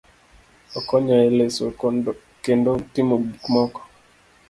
[0.77, 1.65] okonyo e loso
[2.43, 3.81] kendo timo gik moko